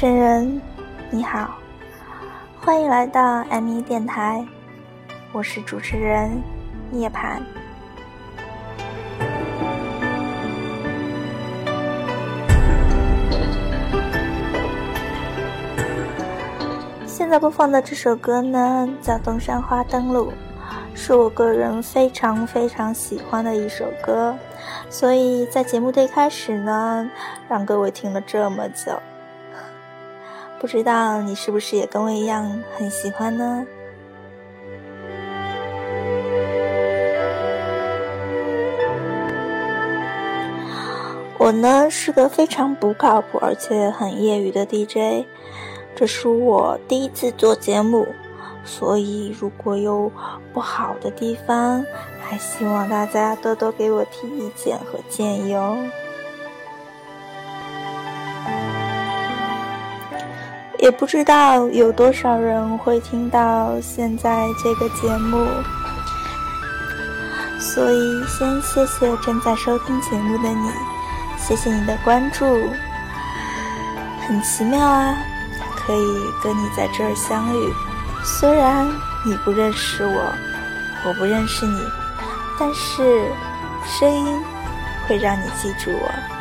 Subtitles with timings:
[0.00, 0.62] 生人，
[1.10, 1.58] 你好，
[2.58, 4.42] 欢迎来到 M 一电台，
[5.30, 6.42] 我是主持人
[6.90, 7.38] 涅槃。
[17.04, 20.32] 现在播放的这首歌呢，叫《东山花灯路》，
[20.94, 24.34] 是我个人非常非常喜欢的一首歌，
[24.88, 27.06] 所以在节目的一开始呢，
[27.50, 28.98] 让各位听了这么久。
[30.60, 33.66] 不知道你是不是也跟我一样很喜欢呢？
[41.38, 45.24] 我呢是个非常不靠谱而且很业余的 DJ，
[45.96, 48.06] 这是我第一次做节目，
[48.62, 50.12] 所以如果有
[50.52, 51.82] 不好的地方，
[52.20, 55.78] 还希望大家多多给我提意见和建议哦。
[60.80, 65.46] 也不知道有多少人会听到现在这个节目，
[67.58, 70.70] 所以先谢谢正在收听节目的你，
[71.38, 72.46] 谢谢你的关注，
[74.26, 75.14] 很奇妙啊，
[75.76, 76.06] 可以
[76.42, 77.72] 跟你在这儿相遇。
[78.24, 78.88] 虽然
[79.26, 80.32] 你不认识我，
[81.04, 81.78] 我不认识你，
[82.58, 83.30] 但是
[83.84, 84.42] 声音
[85.06, 86.39] 会让你记住我。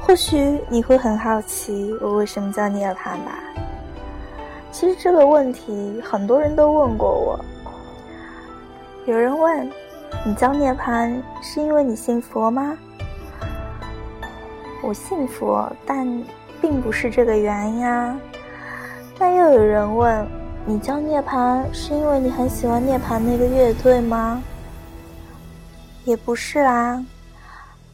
[0.00, 3.38] 或许你会很好奇我为什么叫涅槃吧？
[4.72, 7.44] 其实这个问题很多人都问过我。
[9.06, 9.70] 有人问
[10.24, 12.76] 你叫涅槃是因为你信佛吗？
[14.82, 16.06] 我信佛，但
[16.60, 18.18] 并不是这个原因啊。
[19.18, 20.26] 那又有人问
[20.64, 24.42] 你叫涅槃是因为你很喜欢涅槃那个乐队吗？
[26.04, 27.04] 也不是啊。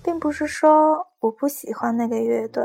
[0.02, 2.64] 并不是说我不喜欢那个乐队，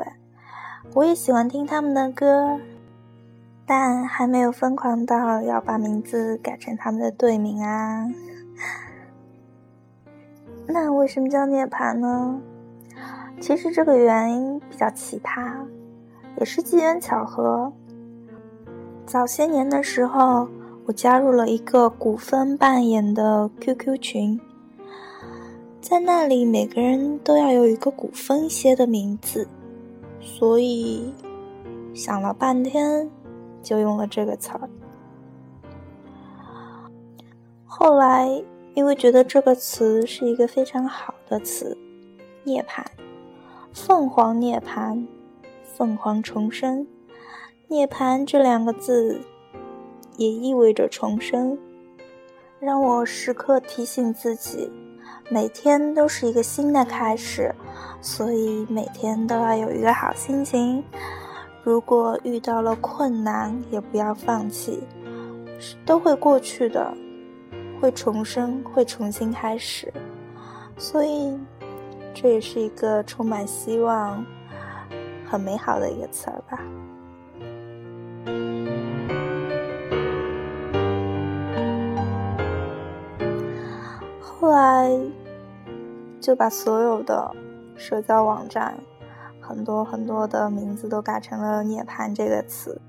[0.94, 2.60] 我也喜欢听他们的歌，
[3.66, 8.08] 但还没有疯狂到要把名字改成他们的队名啊。
[10.68, 12.40] 那为什么叫涅槃呢？
[13.40, 15.66] 其实这个原因比较奇葩，
[16.38, 17.74] 也是机缘巧合。
[19.08, 20.48] 早些年的时候，
[20.86, 24.40] 我加入了一个古风扮演的 QQ 群。
[25.82, 29.48] 在那里，每个人都要有一个古风一些的名字，
[30.22, 31.12] 所以
[31.92, 33.10] 想了半天，
[33.64, 34.70] 就用了这个词儿。
[37.66, 38.30] 后来，
[38.76, 41.76] 因为觉得这个词是一个非常好的词，
[42.44, 42.86] 涅槃，
[43.74, 45.04] 凤凰涅槃，
[45.64, 46.86] 凤凰重生，
[47.68, 49.20] 涅槃这两个字
[50.16, 51.58] 也意味着重生，
[52.60, 54.72] 让我时刻提醒自己。
[55.34, 57.56] 每天都是一个新的开始，
[58.02, 60.84] 所以每天都要有一个好心情。
[61.64, 64.84] 如果遇到了困难，也不要放弃，
[65.86, 66.94] 都会过去的，
[67.80, 69.94] 会重生，会重新开始。
[70.78, 71.40] 所以，
[72.14, 74.26] 这也是一个充满希望、
[75.26, 76.60] 很美好的一个词儿吧。
[84.20, 85.21] 后来。
[86.22, 87.36] 就把所有的
[87.76, 88.76] 社交网站，
[89.42, 92.80] 很多很多的名字都改成了“涅槃”这个词，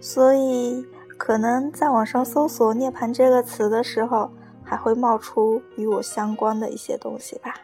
[0.00, 0.84] 所以
[1.18, 4.30] 可能在网上搜索“涅槃”这个词的时候，
[4.64, 7.54] 还会冒出与我相关的一些东西吧。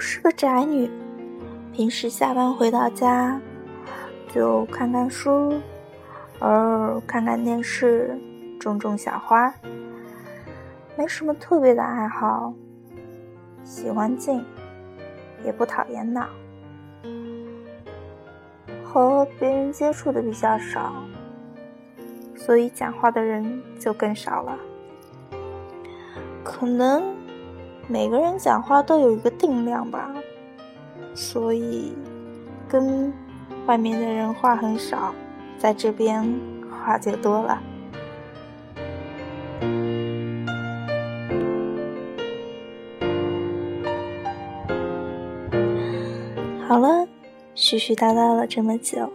[0.00, 0.90] 是个宅女，
[1.74, 3.38] 平时下班回到家
[4.32, 5.52] 就看看书，
[6.38, 8.18] 偶尔看看电视，
[8.58, 9.52] 种种小花，
[10.96, 12.54] 没什么特别的爱好。
[13.62, 14.42] 喜欢静，
[15.44, 16.26] 也不讨厌闹，
[18.82, 20.94] 和别人接触的比较少，
[22.34, 24.58] 所以讲话的人就更少了。
[26.42, 27.09] 可能。
[27.90, 30.14] 每个人讲话都有一个定量吧，
[31.12, 31.92] 所以
[32.68, 33.12] 跟
[33.66, 35.12] 外面的人话很少，
[35.58, 36.24] 在这边
[36.70, 37.60] 话就多了。
[46.68, 47.04] 好了，
[47.56, 49.10] 絮絮叨叨了这么久，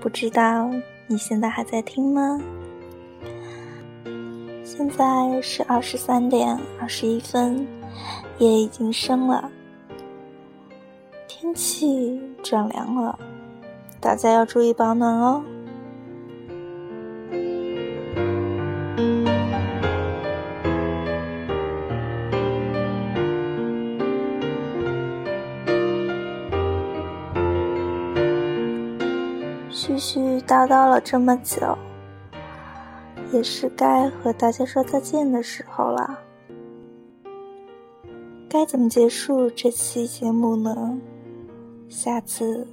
[0.00, 0.68] 不知道
[1.06, 2.40] 你现在还在听吗？
[4.64, 7.64] 现在是二十三点二十一分，
[8.38, 9.50] 夜已经深了，
[11.28, 13.18] 天气转凉了，
[14.00, 15.42] 大家要注意保暖哦。
[29.70, 31.76] 絮絮叨叨了这么久，
[33.32, 36.18] 也是该和大家说再见的时候了。
[38.52, 41.00] 该怎么结束这期节目呢？
[41.88, 42.68] 下次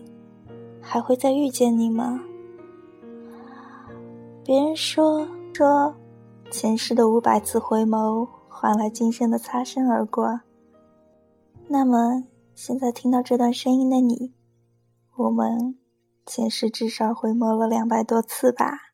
[0.82, 2.20] 还会再遇见你吗？
[4.44, 5.96] 别人说说，
[6.52, 10.42] 前世的五百次回眸换来今生的擦身而过。
[11.70, 14.34] 那么，现在听到这段声音的你，
[15.16, 15.78] 我们。
[16.26, 18.89] 前世至少回眸了两百多次吧。